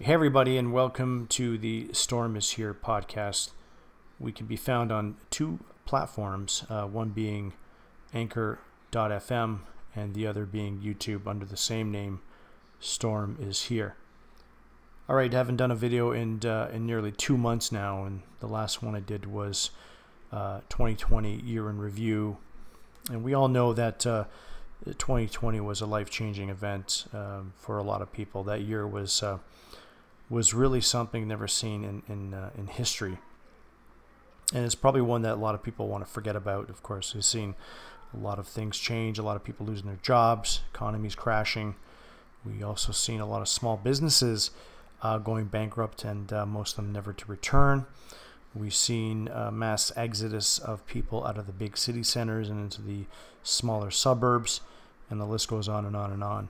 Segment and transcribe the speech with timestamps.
[0.00, 3.52] Hey, everybody, and welcome to the Storm is Here podcast.
[4.18, 7.52] We can be found on two platforms, uh, one being
[8.12, 9.60] Anchor.fm
[9.94, 12.22] and the other being YouTube under the same name,
[12.80, 13.94] Storm is Here.
[15.08, 18.48] All right, haven't done a video in, uh, in nearly two months now, and the
[18.48, 19.70] last one I did was
[20.32, 22.38] uh, 2020 year in review.
[23.12, 27.84] And we all know that 2020 uh, was a life changing event um, for a
[27.84, 28.42] lot of people.
[28.42, 29.38] That year was uh,
[30.30, 33.18] was really something never seen in in, uh, in history.
[34.52, 36.68] And it's probably one that a lot of people want to forget about.
[36.68, 37.54] Of course, we've seen
[38.12, 41.74] a lot of things change, a lot of people losing their jobs, economies crashing.
[42.44, 44.50] We also seen a lot of small businesses
[45.02, 47.86] uh, going bankrupt and uh, most of them never to return.
[48.54, 52.82] We've seen a mass exodus of people out of the big city centers and into
[52.82, 53.06] the
[53.42, 54.60] smaller suburbs,
[55.10, 56.48] and the list goes on and on and on.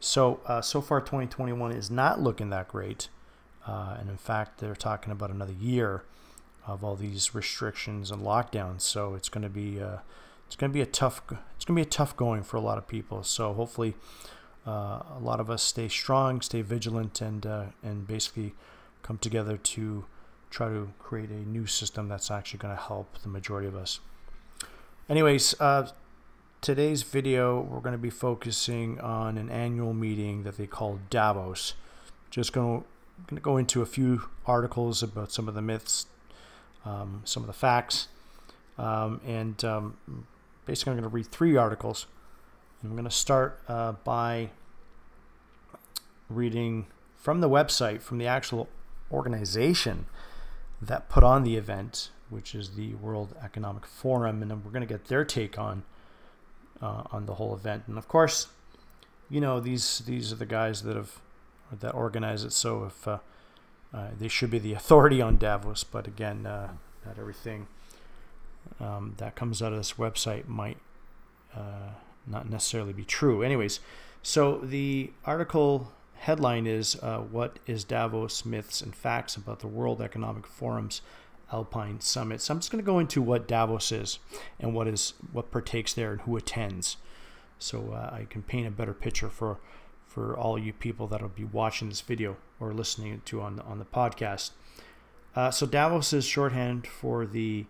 [0.00, 3.08] So, uh, so far, 2021 is not looking that great.
[3.66, 6.02] Uh, and in fact, they're talking about another year
[6.66, 8.82] of all these restrictions and lockdowns.
[8.82, 9.98] So it's going to be uh,
[10.46, 11.22] it's going to be a tough
[11.56, 13.22] it's going to be a tough going for a lot of people.
[13.22, 13.94] So hopefully,
[14.66, 18.54] uh, a lot of us stay strong, stay vigilant, and uh, and basically
[19.02, 20.04] come together to
[20.50, 24.00] try to create a new system that's actually going to help the majority of us.
[25.08, 25.88] Anyways, uh,
[26.60, 31.74] today's video, we're going to be focusing on an annual meeting that they call Davos.
[32.30, 32.86] Just going to
[33.40, 36.06] go into a few articles about some of the myths,
[36.84, 38.08] um, some of the facts,
[38.78, 39.96] um, and um,
[40.66, 42.06] basically I'm going to read three articles.
[42.82, 44.50] And I'm going to start uh, by
[46.28, 48.68] reading from the website, from the actual
[49.12, 50.06] organization
[50.80, 54.86] that put on the event, which is the World Economic Forum, and then we're going
[54.86, 55.84] to get their take on
[56.80, 57.84] uh, on the whole event.
[57.86, 58.48] And of course,
[59.30, 61.20] you know these these are the guys that have
[61.80, 62.52] that organize it.
[62.52, 63.18] So if uh,
[63.92, 66.72] uh, they should be the authority on Davos, but again, uh,
[67.04, 67.66] not everything
[68.80, 70.78] um, that comes out of this website might
[71.54, 71.90] uh,
[72.26, 73.42] not necessarily be true.
[73.42, 73.80] Anyways,
[74.22, 80.00] so the article headline is uh, What is Davos Myths and Facts about the World
[80.00, 81.02] Economic Forum's
[81.52, 82.40] Alpine Summit?
[82.40, 84.18] So I'm just going to go into what Davos is
[84.60, 86.96] and what is what partakes there and who attends.
[87.58, 89.58] So uh, I can paint a better picture for
[90.12, 93.78] for all you people that'll be watching this video or listening to on the, on
[93.78, 94.50] the podcast.
[95.34, 97.66] Uh, so Davos is shorthand for the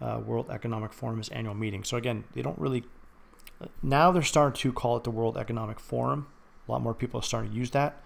[0.00, 1.84] uh, World Economic Forum's annual meeting.
[1.84, 2.84] So again, they don't really
[3.82, 6.26] now they're starting to call it the World Economic Forum
[6.68, 8.02] a lot more people are starting to use that.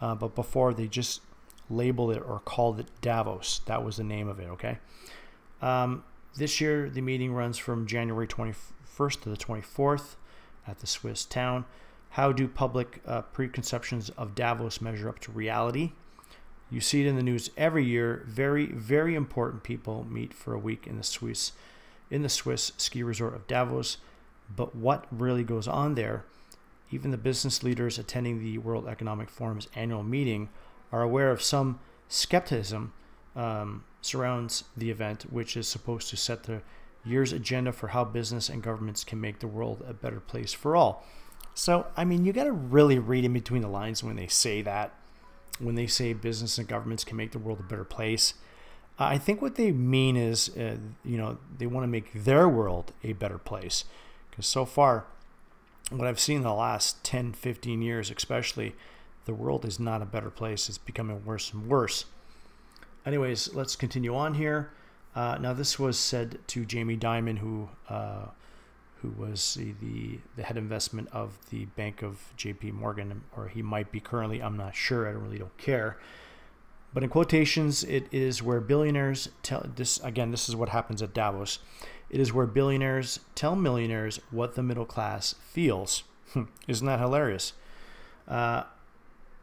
[0.00, 1.22] Uh, but before they just
[1.68, 3.60] labeled it or called it Davos.
[3.66, 4.78] That was the name of it, okay?
[5.60, 6.04] Um,
[6.36, 10.16] this year, the meeting runs from January 21st to the 24th
[10.66, 11.64] at the Swiss town.
[12.10, 15.92] How do public uh, preconceptions of Davos measure up to reality?
[16.70, 18.24] You see it in the news every year.
[18.26, 21.52] Very, very important people meet for a week in the Swiss,
[22.10, 23.98] in the Swiss ski resort of Davos.
[24.54, 26.24] But what really goes on there?
[26.90, 30.48] even the business leaders attending the World Economic Forum's annual meeting
[30.92, 32.92] are aware of some skepticism
[33.34, 36.62] um, surrounds the event, which is supposed to set the
[37.04, 40.76] year's agenda for how business and governments can make the world a better place for
[40.76, 41.04] all.
[41.56, 44.60] So, I mean, you got to really read in between the lines when they say
[44.60, 44.92] that,
[45.58, 48.34] when they say business and governments can make the world a better place.
[48.98, 52.92] I think what they mean is, uh, you know, they want to make their world
[53.02, 53.84] a better place.
[54.30, 55.06] Because so far,
[55.90, 58.74] what I've seen in the last 10, 15 years, especially,
[59.24, 60.68] the world is not a better place.
[60.68, 62.04] It's becoming worse and worse.
[63.06, 64.72] Anyways, let's continue on here.
[65.14, 68.26] Uh, now, this was said to Jamie Dimon, who uh,
[69.02, 72.72] who was the, the, head investment of the Bank of J.P.
[72.72, 74.42] Morgan, or he might be currently.
[74.42, 75.08] I'm not sure.
[75.08, 75.98] I don't really don't care.
[76.94, 80.30] But in quotations, it is where billionaires tell this again.
[80.30, 81.58] This is what happens at Davos.
[82.08, 86.04] It is where billionaires tell millionaires what the middle class feels.
[86.68, 87.52] Isn't that hilarious?
[88.26, 88.64] Uh,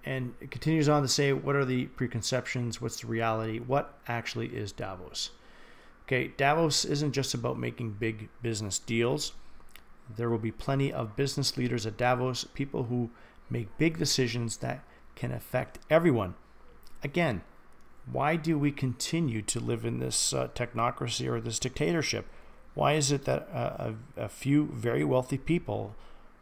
[0.05, 2.81] and it continues on to say, what are the preconceptions?
[2.81, 3.59] What's the reality?
[3.59, 5.31] What actually is Davos?
[6.05, 9.33] Okay, Davos isn't just about making big business deals.
[10.15, 13.09] There will be plenty of business leaders at Davos, people who
[13.49, 14.83] make big decisions that
[15.15, 16.35] can affect everyone.
[17.03, 17.41] Again,
[18.11, 22.25] why do we continue to live in this uh, technocracy or this dictatorship?
[22.73, 25.95] Why is it that a, a, a few very wealthy people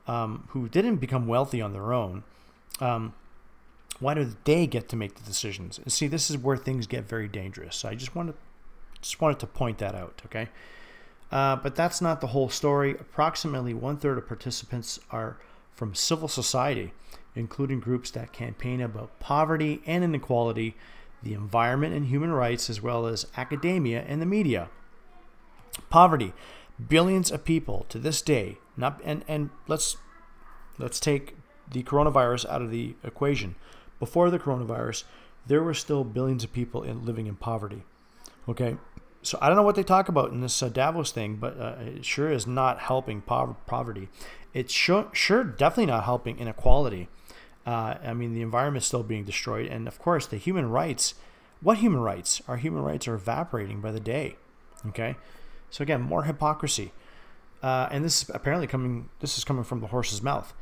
[0.08, 2.24] um, who didn't become wealthy on their own,
[2.80, 3.14] um,
[4.00, 5.80] why do they get to make the decisions?
[5.88, 7.76] See, this is where things get very dangerous.
[7.76, 8.36] So I just wanted,
[9.02, 10.50] just wanted to point that out, okay?
[11.32, 12.92] Uh, but that's not the whole story.
[12.92, 15.38] Approximately one third of participants are
[15.74, 16.94] from civil society,
[17.36, 20.76] including groups that campaign about poverty and inequality,
[21.24, 24.70] the environment and human rights, as well as academia and the media.
[25.90, 26.34] Poverty.
[26.88, 29.98] Billions of people to this day, not and, and let's
[30.80, 31.36] let's take
[31.72, 33.56] the coronavirus out of the equation.
[34.00, 35.04] Before the coronavirus,
[35.46, 37.84] there were still billions of people in, living in poverty.
[38.50, 38.78] Okay,
[39.24, 41.76] so I don't know what they talk about in this uh, Davos thing, but uh,
[41.80, 44.10] it sure is not helping poverty.
[44.54, 47.08] It's sure, sure definitely not helping inequality.
[47.66, 51.14] Uh, I mean, the environment is still being destroyed, and of course, the human rights.
[51.62, 52.42] What human rights?
[52.48, 54.36] Our human rights are evaporating by the day.
[54.88, 55.16] Okay,
[55.70, 56.92] so again, more hypocrisy,
[57.62, 59.10] uh, and this is apparently coming.
[59.20, 60.54] This is coming from the horse's mouth.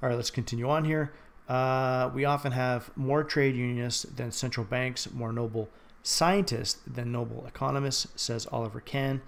[0.00, 1.12] All right, let's continue on here.
[1.48, 5.68] Uh, we often have more trade unionists than central banks, more Nobel
[6.04, 9.22] scientists than Nobel economists, says Oliver Cann,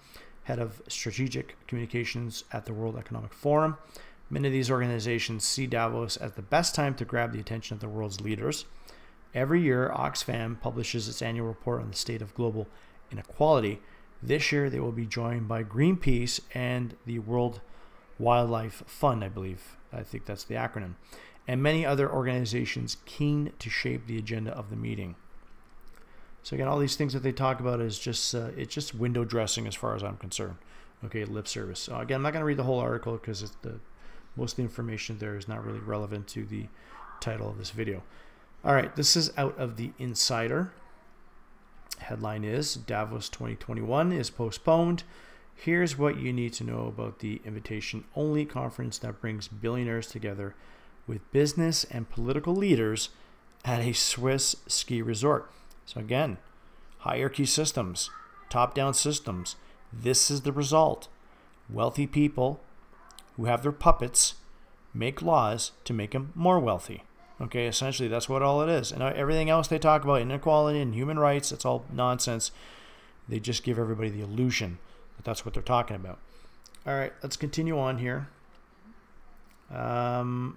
[0.44, 3.76] head of strategic communications at the World Economic Forum.
[4.30, 7.80] Many of these organizations see Davos as the best time to grab the attention of
[7.80, 8.64] the world's leaders.
[9.34, 12.68] Every year, Oxfam publishes its annual report on the state of global
[13.10, 13.80] inequality.
[14.22, 17.60] This year, they will be joined by Greenpeace and the World
[18.18, 19.76] Wildlife Fund, I believe.
[19.92, 20.94] I think that's the acronym
[21.48, 25.14] and many other organizations keen to shape the agenda of the meeting.
[26.46, 29.24] So again, all these things that they talk about is just uh, it's just window
[29.24, 30.54] dressing as far as I'm concerned.
[31.04, 31.80] Okay, lip service.
[31.80, 33.80] So again, I'm not going to read the whole article because the
[34.36, 36.68] most of the information there is not really relevant to the
[37.18, 38.04] title of this video.
[38.64, 40.72] All right, this is out of the Insider.
[41.98, 45.02] Headline is Davos 2021 is postponed.
[45.52, 50.54] Here's what you need to know about the invitation only conference that brings billionaires together
[51.08, 53.08] with business and political leaders
[53.64, 55.50] at a Swiss ski resort.
[55.86, 56.38] So, again,
[56.98, 58.10] hierarchy systems,
[58.50, 59.56] top down systems.
[59.92, 61.08] This is the result.
[61.70, 62.60] Wealthy people
[63.36, 64.34] who have their puppets
[64.92, 67.04] make laws to make them more wealthy.
[67.40, 68.90] Okay, essentially, that's what all it is.
[68.90, 72.50] And everything else they talk about, inequality and human rights, it's all nonsense.
[73.28, 74.78] They just give everybody the illusion
[75.16, 76.18] that that's what they're talking about.
[76.86, 78.28] All right, let's continue on here.
[79.70, 80.56] Um,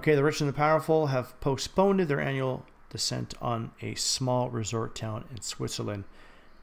[0.00, 4.94] Okay, the rich and the powerful have postponed their annual descent on a small resort
[4.94, 6.04] town in Switzerland.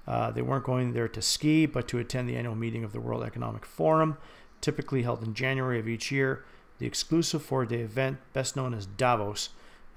[0.07, 2.99] Uh, they weren't going there to ski, but to attend the annual meeting of the
[2.99, 4.17] World Economic Forum,
[4.59, 6.45] typically held in January of each year.
[6.79, 9.49] The exclusive four day event, best known as Davos,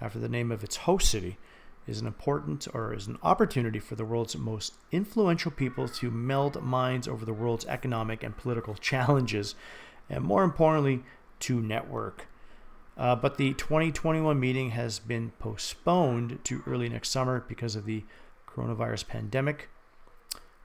[0.03, 1.39] after the name of its host city,
[1.87, 6.63] is an important or is an opportunity for the world's most influential people to meld
[6.63, 9.55] minds over the world's economic and political challenges,
[10.11, 11.05] and more importantly,
[11.39, 12.27] to network.
[12.97, 18.05] Uh, but the 2021 meeting has been postponed to early next summer because of the
[18.47, 19.69] coronavirus pandemic.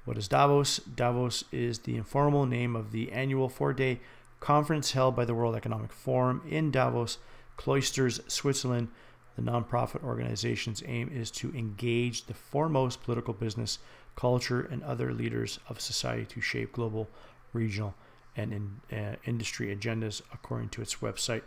[0.05, 0.77] What is Davos?
[0.77, 3.99] Davos is the informal name of the annual four day
[4.39, 7.17] conference held by the World Economic Forum in Davos,
[7.57, 8.89] Klosters, Switzerland.
[9.35, 13.79] The nonprofit organization's aim is to engage the foremost political business,
[14.15, 17.09] culture, and other leaders of society to shape global,
[17.51, 17.95] regional,
[18.37, 21.41] and in, uh, industry agendas, according to its website.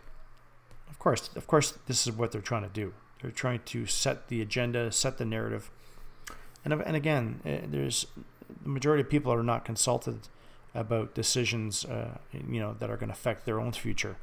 [0.89, 2.93] Of course, of course, this is what they're trying to do.
[3.21, 5.71] They're trying to set the agenda, set the narrative,
[6.63, 8.07] and and again, eh, there's
[8.63, 10.27] the majority of people are not consulted
[10.75, 14.17] about decisions, uh, you know, that are going to affect their own future.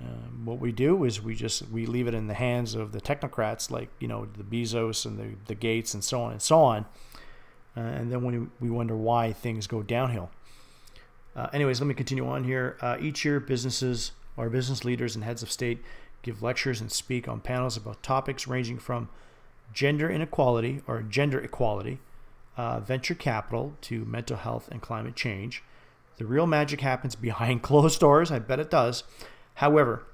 [0.00, 3.00] Uh, what we do is we just we leave it in the hands of the
[3.00, 6.60] technocrats, like you know the Bezos and the the Gates and so on and so
[6.60, 6.86] on.
[7.76, 10.30] Uh, and then when we wonder why things go downhill.
[11.36, 12.76] Uh, anyways, let me continue on here.
[12.80, 15.82] Uh, each year, businesses our business leaders and heads of state
[16.22, 19.08] give lectures and speak on panels about topics ranging from
[19.72, 21.98] gender inequality or gender equality,
[22.56, 25.62] uh, venture capital to mental health and climate change.
[26.18, 28.30] The real magic happens behind closed doors.
[28.30, 29.04] I bet it does.
[29.54, 30.04] However,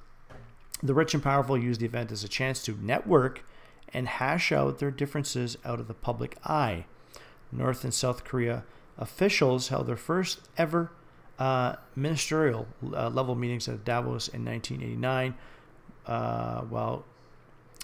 [0.82, 3.44] the rich and powerful use the event as a chance to network
[3.92, 6.84] and hash out their differences out of the public eye.
[7.50, 8.64] North and South Korea
[8.98, 10.90] officials held their first ever
[11.38, 15.34] uh, ministerial uh, level meetings at Davos in 1989
[16.06, 17.04] uh, while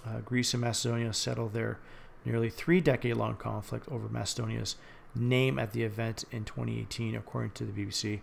[0.07, 1.79] uh, Greece and Macedonia settled their
[2.25, 4.77] nearly three decade long conflict over Macedonia's
[5.15, 8.21] name at the event in 2018, according to the BBC.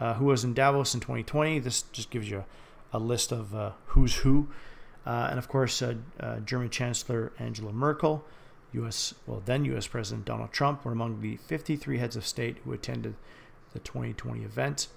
[0.00, 1.58] Uh, who was in Davos in 2020?
[1.58, 2.44] This just gives you
[2.92, 4.48] a, a list of uh, who's who.
[5.06, 5.94] Uh, and of course, uh,
[6.44, 8.24] German Chancellor Angela Merkel,
[8.72, 9.14] U.S.
[9.26, 9.86] well then U.S.
[9.86, 13.14] President Donald Trump were among the 53 heads of state who attended
[13.72, 14.88] the 2020 event.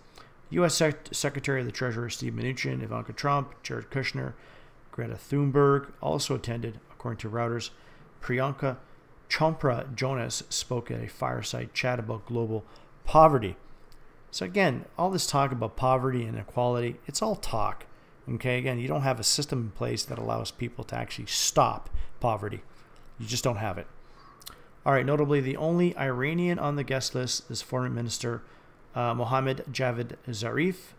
[0.51, 0.75] U.S.
[0.75, 4.33] Sec- Secretary of the Treasury Steve Mnuchin, Ivanka Trump, Jared Kushner,
[4.91, 7.69] Greta Thunberg also attended, according to Reuters.
[8.21, 8.77] Priyanka
[9.29, 12.65] Chopra Jonas spoke at a fireside chat about global
[13.05, 13.55] poverty.
[14.29, 17.85] So again, all this talk about poverty and inequality, it's all talk.
[18.29, 21.89] Okay, again, you don't have a system in place that allows people to actually stop
[22.19, 22.61] poverty.
[23.19, 23.87] You just don't have it.
[24.85, 28.41] All right, notably, the only Iranian on the guest list is Foreign Minister
[28.95, 30.93] uh, Mohammad Javad Zarif.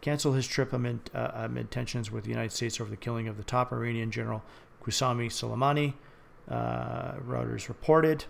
[0.00, 3.36] Canceled his trip amid, uh, amid tensions with the United States over the killing of
[3.36, 4.44] the top Iranian general
[4.84, 5.94] Qasemi Soleimani.
[6.48, 8.24] Uh, Reuters reported.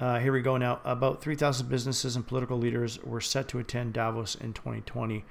[0.00, 0.80] Uh, here we go now.
[0.84, 5.24] About 3,000 businesses and political leaders were set to attend Davos in 2020.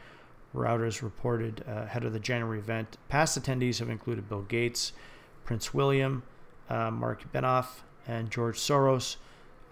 [0.53, 2.97] Reuters reported uh, ahead of the January event.
[3.07, 4.93] Past attendees have included Bill Gates,
[5.43, 6.21] Prince William,
[6.69, 9.17] uh, Mark Benioff, and George Soros.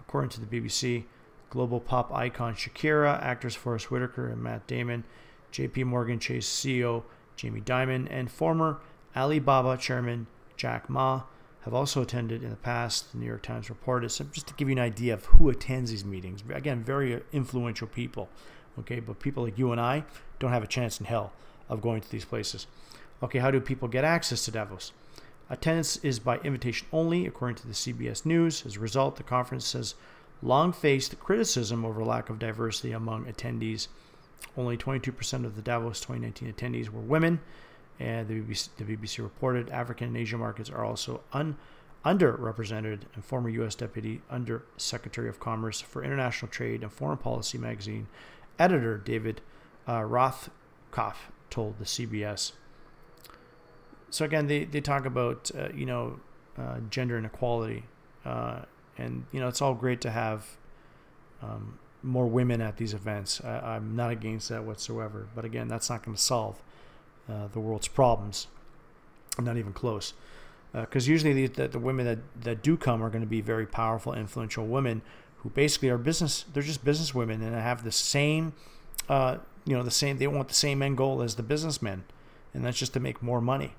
[0.00, 1.04] According to the BBC,
[1.50, 5.04] global pop icon Shakira, actors Forest Whitaker and Matt Damon,
[5.52, 7.04] JP Morgan Chase CEO
[7.36, 8.80] Jamie Dimon, and former
[9.16, 10.26] Alibaba chairman
[10.56, 11.22] Jack Ma
[11.62, 14.10] have also attended in the past, the New York Times reported.
[14.10, 17.86] So just to give you an idea of who attends these meetings, again, very influential
[17.86, 18.28] people.
[18.78, 20.04] Okay, but people like you and I
[20.38, 21.32] don't have a chance in hell
[21.68, 22.66] of going to these places.
[23.22, 24.92] Okay, how do people get access to Davos?
[25.50, 28.64] Attendance is by invitation only, according to the CBS News.
[28.64, 29.94] As a result, the conference has
[30.42, 33.88] long faced criticism over lack of diversity among attendees.
[34.56, 37.40] Only 22% of the Davos 2019 attendees were women,
[37.98, 41.56] and the BBC, the BBC reported African and Asian markets are also un,
[42.04, 43.00] underrepresented.
[43.14, 43.74] And former U.S.
[43.74, 48.06] Deputy Under Secretary of Commerce for International Trade and Foreign Policy magazine
[48.58, 49.40] editor David
[49.86, 51.16] uh, Rothkopf
[51.50, 52.52] told the CBS.
[54.10, 56.20] So again, they, they talk about uh, you know
[56.56, 57.84] uh, gender inequality,
[58.24, 58.62] uh,
[58.98, 60.56] and you know it's all great to have
[61.42, 63.40] um, more women at these events.
[63.42, 66.60] I, am not against that whatsoever, but again, that's not going to solve
[67.28, 68.46] uh, the world's problems.
[69.38, 70.14] Not even close.
[70.72, 73.40] Because uh, usually the, the, the, women that, that do come are going to be
[73.40, 75.02] very powerful, influential women
[75.38, 76.44] who basically are business.
[76.52, 78.52] They're just business women and have the same,
[79.08, 80.18] uh, you know, the same.
[80.18, 82.04] They want the same end goal as the businessmen,
[82.52, 83.74] and that's just to make more money.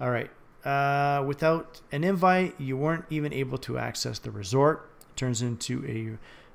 [0.00, 0.30] All right.
[0.64, 4.88] Uh, without an invite, you weren't even able to access the resort.
[5.10, 5.84] It turns into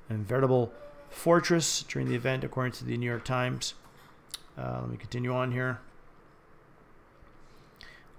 [0.09, 0.71] a, a veritable
[1.09, 3.73] fortress during the event, according to the New York Times.
[4.57, 5.79] Uh, let me continue on here.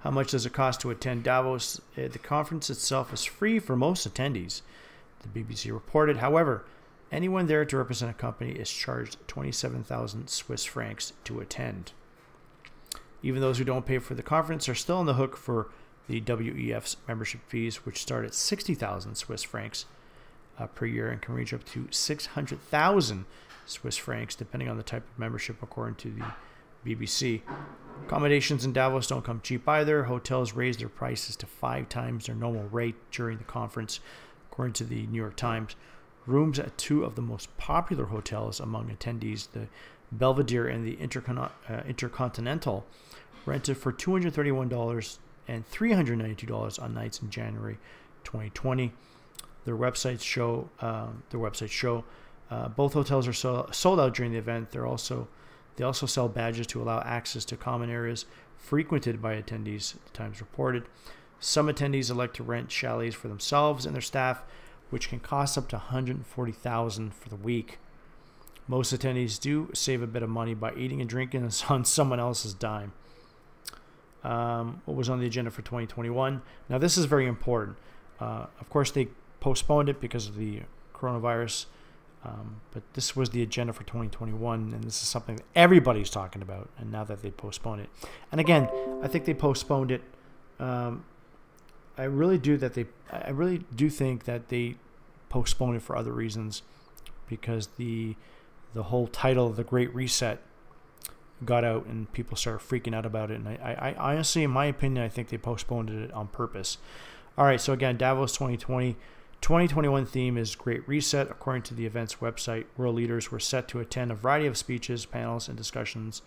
[0.01, 1.81] How much does it cost to attend Davos?
[1.97, 4.63] Uh, the conference itself is free for most attendees,
[5.21, 6.19] the BBC reported.
[6.19, 6.65] However,
[7.11, 11.93] anyone there to represent a company is charged 27,000 Swiss francs to attend.
[13.23, 15.69] Even those who don't pay for the conference are still on the hook for
[16.09, 19.87] the WEF's membership fees, which start at 60,000 Swiss francs
[20.59, 23.25] uh, per year and can reach up to 600,000
[23.67, 26.25] Swiss francs, depending on the type of membership, according to the
[26.87, 27.43] BBC.
[28.07, 30.05] Accommodations in Davos don't come cheap either.
[30.05, 34.01] Hotels raised their prices to five times their normal rate during the conference,
[34.51, 35.77] according to the New York Times.
[36.27, 39.67] Rooms at two of the most popular hotels among attendees, the
[40.11, 42.87] Belvedere and the Intercon- uh, Intercontinental,
[43.47, 47.79] rented for $231 and $392 on nights in January
[48.25, 48.93] 2020.
[49.65, 52.05] Their websites show um, their websites show
[52.51, 54.71] uh, both hotels are so, sold out during the event.
[54.71, 55.29] They're also
[55.77, 60.41] they also sell badges to allow access to common areas frequented by attendees, the Times
[60.41, 60.85] reported.
[61.39, 64.43] Some attendees elect to rent chalets for themselves and their staff,
[64.91, 67.79] which can cost up to 140,000 for the week.
[68.69, 72.55] Most attendees do save a bit of money by eating and drinking on someone else's
[72.55, 72.93] dime.
[74.23, 76.43] Um, what was on the agenda for 2021?
[76.69, 77.77] Now, this is very important.
[78.21, 79.09] Uh, of course, they
[79.41, 80.61] postponed it because of the
[80.95, 81.67] coronavirus
[82.25, 86.43] um, but this was the agenda for 2021, and this is something that everybody's talking
[86.43, 86.69] about.
[86.79, 87.89] And now that they postponed it,
[88.33, 88.69] and again,
[89.03, 90.03] I think they postponed it.
[90.59, 91.05] Um,
[91.97, 92.87] I really do that they.
[93.13, 94.77] I really do think that they
[95.29, 96.63] postponed it for other reasons,
[97.29, 98.17] because the
[98.75, 100.41] the whole title of the Great Reset
[101.45, 103.39] got out and people started freaking out about it.
[103.39, 106.79] And I, I, I honestly, in my opinion, I think they postponed it on purpose.
[107.37, 108.97] All right, so again, Davos 2020.
[109.41, 111.31] 2021 theme is Great Reset.
[111.31, 115.07] According to the event's website, world leaders were set to attend a variety of speeches,
[115.07, 116.23] panels, and discussions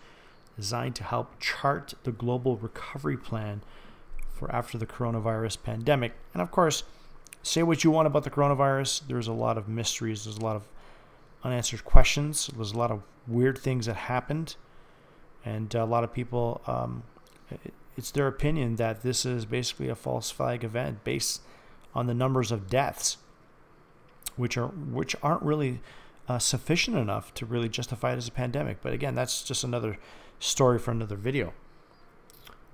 [0.56, 3.62] designed to help chart the global recovery plan
[4.32, 6.14] for after the coronavirus pandemic.
[6.32, 6.84] And of course,
[7.42, 10.56] say what you want about the coronavirus, there's a lot of mysteries, there's a lot
[10.56, 10.66] of
[11.44, 14.56] unanswered questions, there's a lot of weird things that happened,
[15.44, 17.02] and a lot of people, um,
[17.96, 21.42] it's their opinion that this is basically a false flag event based
[21.94, 23.18] on the numbers of deaths,
[24.36, 25.80] which are which aren't really
[26.28, 28.78] uh, sufficient enough to really justify it as a pandemic.
[28.80, 29.98] But again, that's just another
[30.38, 31.52] story for another video.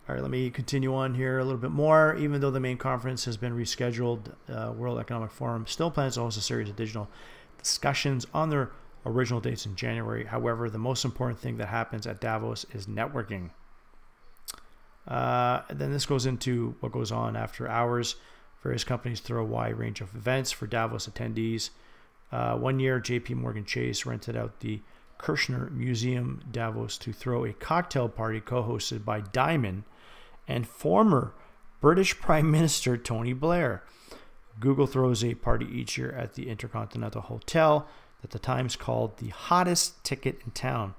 [0.09, 2.17] All right, let me continue on here a little bit more.
[2.17, 6.21] Even though the main conference has been rescheduled, uh, World Economic Forum still plans to
[6.21, 7.09] host a series of digital
[7.59, 8.71] discussions on their
[9.07, 10.25] Original dates in January.
[10.25, 13.51] However, the most important thing that happens at Davos is networking.
[15.07, 18.17] Uh, then this goes into what goes on after hours.
[18.63, 21.71] Various companies throw a wide range of events for Davos attendees.
[22.31, 24.83] Uh, one year, JP Morgan Chase rented out the
[25.17, 29.85] Kirchner Museum Davos to throw a cocktail party co hosted by Dimon
[30.47, 31.33] and former
[31.81, 33.83] British Prime Minister Tony Blair.
[34.61, 37.87] Google throws a party each year at the Intercontinental Hotel
[38.23, 40.95] that the Times called the hottest ticket in town.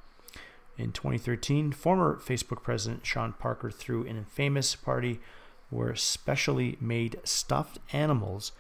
[0.78, 5.20] In 2013, former Facebook president Sean Parker threw an infamous party
[5.70, 8.54] where specially made stuffed animals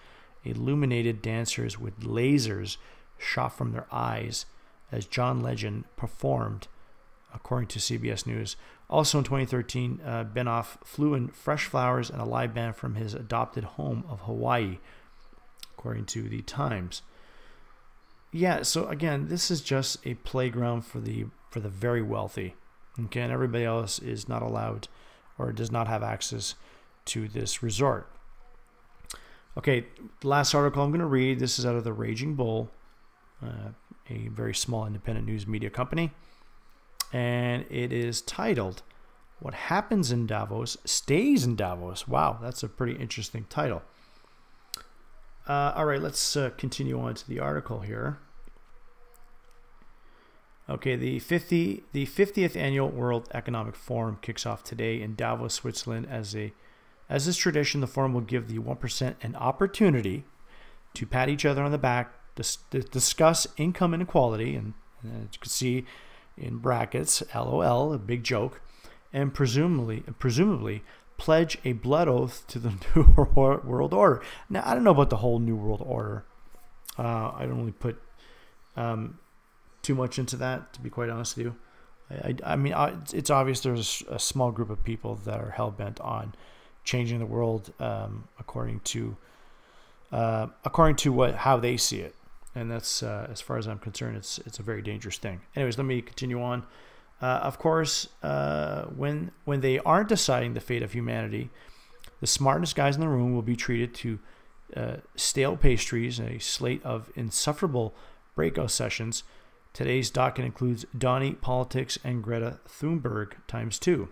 [0.44, 2.77] illuminated dancers with lasers
[3.18, 4.46] shot from their eyes
[4.91, 6.68] as John Legend performed,
[7.34, 8.56] according to CBS News.
[8.89, 13.13] Also in 2013, uh, Benioff flew in fresh flowers and a live band from his
[13.13, 14.79] adopted home of Hawaii,
[15.77, 17.03] according to the Times.
[18.31, 22.55] Yeah, so again, this is just a playground for the for the very wealthy.
[23.05, 24.88] Okay, and everybody else is not allowed
[25.38, 26.55] or does not have access
[27.05, 28.12] to this resort.
[29.58, 29.88] Okay,
[30.24, 31.39] last article I'm going to read.
[31.39, 32.69] This is out of the Raging Bull,
[33.43, 33.69] uh,
[34.10, 36.12] a very small independent news media company,
[37.12, 38.84] and it is titled
[39.39, 43.82] "What Happens in Davos Stays in Davos." Wow, that's a pretty interesting title.
[45.48, 48.20] Uh, all right, let's uh, continue on to the article here.
[50.70, 56.08] Okay, the 50 the 50th annual World Economic Forum kicks off today in Davos, Switzerland.
[56.10, 56.54] As a
[57.10, 60.25] as is tradition, the forum will give the 1% an opportunity
[60.94, 65.39] to pat each other on the back, dis- discuss income inequality, and, and as you
[65.39, 65.86] can see
[66.39, 68.62] in brackets, LOL, a big joke,
[69.12, 70.84] and presumably presumably
[71.17, 74.22] pledge a blood oath to the new world order.
[74.50, 76.25] Now, I don't know about the whole new world order.
[76.98, 78.01] Uh, I don't really put
[78.75, 79.19] um,
[79.81, 81.55] too much into that, to be quite honest with you.
[82.10, 85.51] I, I, I mean, I, it's obvious there's a small group of people that are
[85.51, 86.33] hell bent on
[86.83, 89.16] changing the world um, according to
[90.11, 92.16] uh, according to what how they see it,
[92.55, 95.42] and that's uh, as far as I'm concerned, it's it's a very dangerous thing.
[95.55, 96.66] Anyways, let me continue on.
[97.22, 101.50] Uh, of course, uh, when when they aren't deciding the fate of humanity,
[102.22, 104.20] the smartest guys in the room will be treated to
[104.75, 107.94] uh, stale pastries and a slate of insufferable
[108.35, 109.24] breakout sessions
[109.74, 114.09] Today's docket includes Donnie, politics, and Greta Thunberg times two.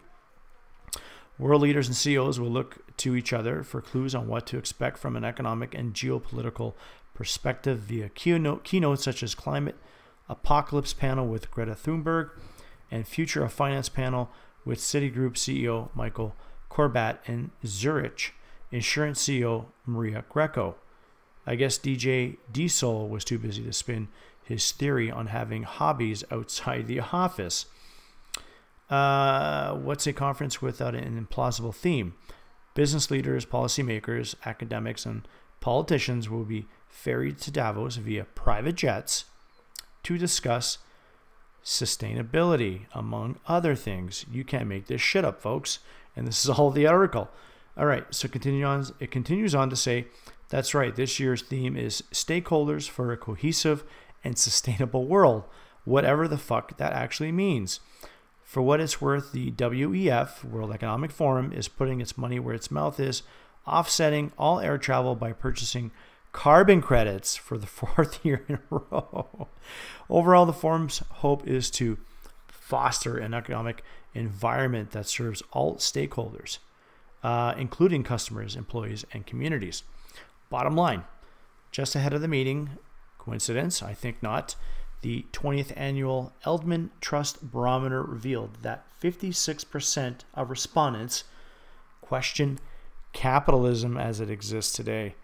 [1.40, 4.98] World leaders and CEOs will look to each other for clues on what to expect
[4.98, 6.74] from an economic and geopolitical
[7.18, 9.76] perspective via keynote, keynotes such as Climate
[10.30, 12.30] Apocalypse panel with Greta Thunberg
[12.92, 14.30] and Future of Finance panel
[14.64, 16.36] with Citigroup CEO Michael
[16.70, 18.36] Corbat and Zurich
[18.72, 20.76] Insurance CEO Maria Greco.
[21.48, 24.10] I guess DJ D-Sol was too busy to spin
[24.44, 27.66] his theory on having hobbies outside the office.
[28.92, 32.14] Uh, what's a conference without an implausible theme?
[32.76, 35.28] Business leaders, policymakers, academics, and
[35.62, 39.26] politicians will be ferried to Davos via private jets
[40.04, 40.80] to discuss
[41.64, 44.26] sustainability, among other things.
[44.32, 45.80] You can't make this shit up, folks.
[46.16, 47.30] And this is all the article.
[47.78, 48.86] All right, so continue on.
[49.00, 50.08] It continues on to say,
[50.50, 50.96] that's right.
[50.96, 53.84] This year's theme is stakeholders for a cohesive
[54.24, 55.44] and sustainable world,
[55.84, 57.80] whatever the fuck that actually means.
[58.44, 62.72] For what it's worth, the WEF, World Economic Forum, is putting its money where its
[62.72, 63.24] mouth is,
[63.68, 65.92] offsetting all air travel by purchasing
[66.32, 69.48] carbon credits for the fourth year in a row.
[70.10, 71.98] Overall, the forum's hope is to
[72.48, 76.60] foster an economic environment that serves all stakeholders,
[77.24, 79.84] uh, including customers, employees, and communities.
[80.50, 81.04] Bottom line,
[81.72, 82.72] just ahead of the meeting,
[83.18, 83.84] Coincidence?
[83.84, 84.56] I think not.
[85.02, 91.24] The 20th annual Edelman Trust Barometer revealed that 56% of respondents
[92.02, 92.60] question
[93.14, 95.16] capitalism as it exists today.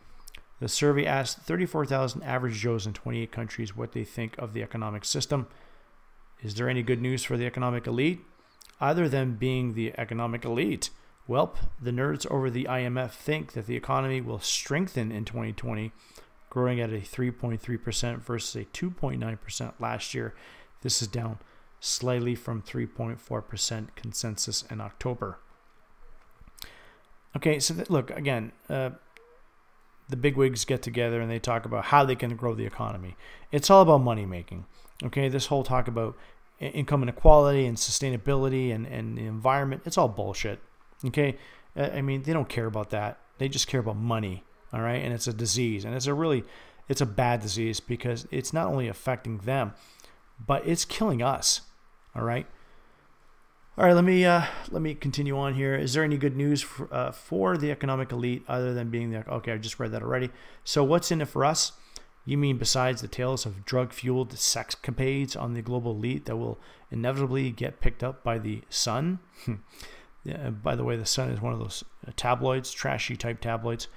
[0.63, 5.03] The survey asked 34,000 average Joes in 28 countries what they think of the economic
[5.03, 5.47] system.
[6.41, 8.21] Is there any good news for the economic elite?
[8.79, 10.89] Other than being the economic elite,
[11.27, 15.91] Welp, the nerds over the IMF think that the economy will strengthen in 2020
[16.49, 20.33] growing at a 3.3% versus a 2.9% last year.
[20.81, 21.39] This is down
[21.81, 25.39] slightly from 3.4% consensus in October.
[27.35, 28.91] Okay, so look, again, uh,
[30.13, 33.15] the bigwigs get together and they talk about how they can grow the economy.
[33.51, 34.65] It's all about money making.
[35.03, 36.15] Okay, this whole talk about
[36.59, 40.59] income inequality and sustainability and, and the environment, it's all bullshit.
[41.03, 41.37] Okay,
[41.75, 43.17] I mean, they don't care about that.
[43.39, 46.43] They just care about money all right and it's a disease and it's a really
[46.89, 49.73] it's a bad disease because it's not only affecting them
[50.45, 51.61] but it's killing us.
[52.15, 52.45] All right.
[53.75, 55.73] All right, let me uh, let me continue on here.
[55.73, 59.27] Is there any good news for, uh, for the economic elite other than being the
[59.27, 59.53] okay?
[59.53, 60.29] I just read that already.
[60.63, 61.71] So what's in it for us?
[62.23, 66.59] You mean besides the tales of drug-fueled sex capades on the global elite that will
[66.91, 69.17] inevitably get picked up by the Sun?
[70.23, 73.87] yeah, by the way, the Sun is one of those uh, tabloids, trashy type tabloids.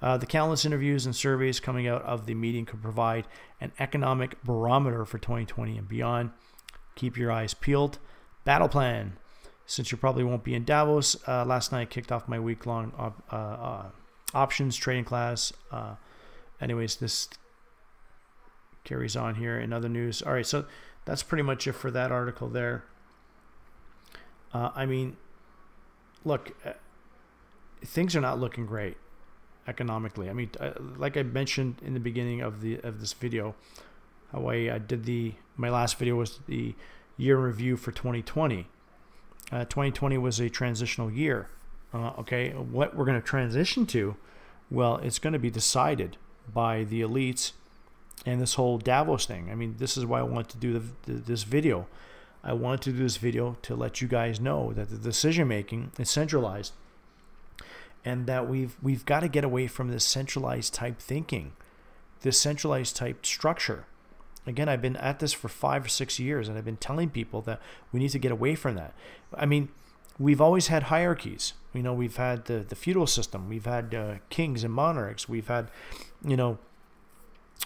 [0.00, 3.26] Uh, the countless interviews and surveys coming out of the meeting could provide
[3.60, 6.30] an economic barometer for 2020 and beyond.
[6.94, 7.98] Keep your eyes peeled.
[8.42, 9.18] Battle plan
[9.66, 12.66] since you probably won't be in Davos, uh, last night I kicked off my week
[12.66, 13.84] long op- uh, uh,
[14.32, 15.52] options trading class.
[15.72, 15.96] Uh,
[16.60, 17.28] anyways, this
[18.84, 20.22] carries on here in other news.
[20.22, 20.66] All right, so
[21.04, 22.84] that's pretty much it for that article there.
[24.54, 25.16] Uh, I mean,
[26.24, 26.72] look, uh,
[27.84, 28.96] things are not looking great
[29.66, 30.30] economically.
[30.30, 30.50] I mean,
[30.96, 33.56] like I mentioned in the beginning of the of this video,
[34.30, 36.76] how I, I did the my last video was the
[37.16, 38.68] year review for 2020
[39.52, 41.48] uh, 2020 was a transitional year.
[41.94, 44.16] Uh, okay, what we're going to transition to,
[44.70, 46.16] well, it's going to be decided
[46.52, 47.52] by the elites
[48.24, 49.48] and this whole Davos thing.
[49.50, 51.86] I mean, this is why I want to do the, the, this video.
[52.42, 55.92] I want to do this video to let you guys know that the decision making
[55.98, 56.72] is centralized
[58.04, 61.52] and that we've we've got to get away from this centralized type thinking,
[62.22, 63.84] this centralized type structure.
[64.46, 67.40] Again, I've been at this for five or six years, and I've been telling people
[67.42, 67.60] that
[67.92, 68.94] we need to get away from that.
[69.34, 69.70] I mean,
[70.18, 71.54] we've always had hierarchies.
[71.72, 75.48] You know, we've had the, the feudal system, we've had uh, kings and monarchs, we've
[75.48, 75.70] had,
[76.24, 76.58] you know,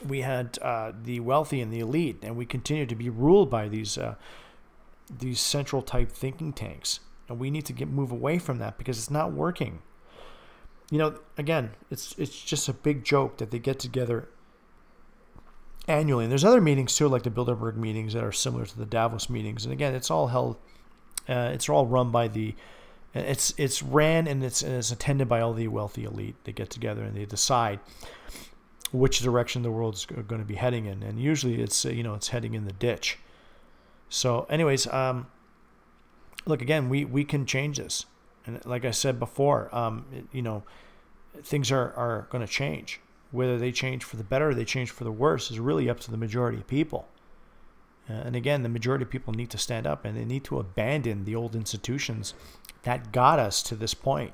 [0.07, 3.69] we had uh, the wealthy and the elite, and we continue to be ruled by
[3.69, 4.15] these uh,
[5.19, 7.01] these central type thinking tanks.
[7.29, 9.83] And we need to get move away from that because it's not working.
[10.91, 14.29] You know, again, it's it's just a big joke that they get together
[15.89, 16.25] annually.
[16.25, 19.29] And there's other meetings too, like the Bilderberg meetings that are similar to the Davos
[19.31, 19.65] meetings.
[19.65, 20.57] And again, it's all held,
[21.29, 22.55] uh, it's all run by the,
[23.13, 26.37] it's it's ran and it's and it's attended by all the wealthy elite.
[26.45, 27.81] They get together and they decide
[28.93, 31.03] which direction the world's going to be heading in.
[31.03, 33.19] And usually, it's you know it's heading in the ditch.
[34.09, 35.27] So, anyways, um,
[36.47, 38.07] look again, we we can change this.
[38.47, 40.63] And like I said before, um, you know,
[41.43, 43.01] things are are going to change.
[43.31, 46.01] Whether they change for the better or they change for the worse is really up
[46.01, 47.09] to the majority of people.
[48.09, 50.59] Uh, and again, the majority of people need to stand up and they need to
[50.59, 52.35] abandon the old institutions
[52.83, 54.33] that got us to this point.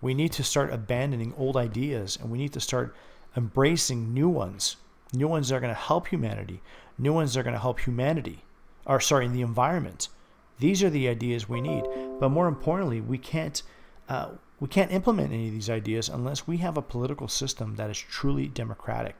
[0.00, 2.94] We need to start abandoning old ideas and we need to start
[3.36, 4.76] embracing new ones,
[5.12, 6.62] new ones that are going to help humanity,
[6.98, 8.44] new ones that are going to help humanity,
[8.84, 10.08] or sorry, the environment.
[10.58, 11.84] These are the ideas we need.
[12.18, 13.62] But more importantly, we can't
[14.08, 17.90] uh, we can't implement any of these ideas unless we have a political system that
[17.90, 19.16] is truly democratic.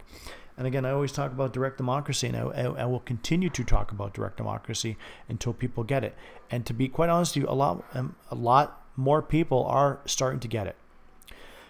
[0.57, 3.92] And again, I always talk about direct democracy, and I, I, will continue to talk
[3.92, 4.96] about direct democracy
[5.29, 6.16] until people get it.
[6.51, 10.01] And to be quite honest with you, a lot, um, a lot more people are
[10.07, 10.77] starting to get it.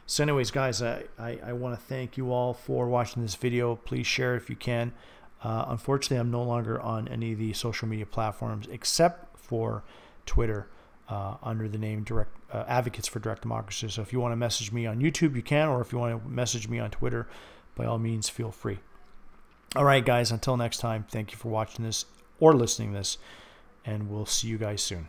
[0.06, 3.74] So, anyways, guys, I, I, I want to thank you all for watching this video.
[3.74, 4.92] Please share if you can.
[5.42, 9.82] Uh, unfortunately, I'm no longer on any of the social media platforms except for
[10.24, 10.68] Twitter
[11.08, 13.88] uh, under the name Direct uh, Advocates for Direct Democracy.
[13.88, 16.22] So if you want to message me on YouTube, you can, or if you want
[16.22, 17.26] to message me on Twitter,
[17.74, 18.78] by all means, feel free.
[19.74, 22.06] All right, guys, until next time, thank you for watching this
[22.40, 23.18] or listening this,
[23.84, 25.08] and we'll see you guys soon.